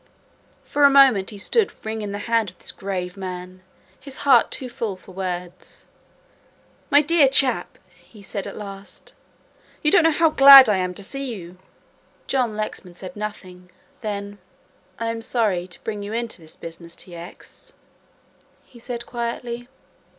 For 0.63 0.83
a 0.83 0.89
moment 0.89 1.29
he 1.29 1.37
stood 1.37 1.71
wringing 1.85 2.11
the 2.11 2.17
hand 2.25 2.49
of 2.49 2.57
this 2.57 2.71
grave 2.71 3.15
man, 3.15 3.61
his 3.99 4.17
heart 4.25 4.49
too 4.49 4.67
full 4.67 4.95
for 4.95 5.11
words. 5.11 5.85
"My 6.89 7.03
dear 7.03 7.27
chap!" 7.27 7.77
he 7.93 8.23
said 8.23 8.47
at 8.47 8.57
last, 8.57 9.13
"you 9.83 9.91
don't 9.91 10.01
know 10.01 10.09
how 10.09 10.31
glad 10.31 10.67
I 10.67 10.77
am 10.77 10.95
to 10.95 11.03
see 11.03 11.31
you." 11.35 11.59
John 12.25 12.57
Lexman 12.57 12.95
said 12.95 13.15
nothing, 13.15 13.69
then, 14.01 14.39
"I 14.97 15.11
am 15.11 15.21
sorry 15.21 15.67
to 15.67 15.79
bring 15.83 16.01
you 16.01 16.13
into 16.13 16.41
this 16.41 16.55
business, 16.55 16.95
T. 16.95 17.13
X.," 17.13 17.71
he 18.65 18.79
said 18.79 19.05
quietly. 19.05 19.67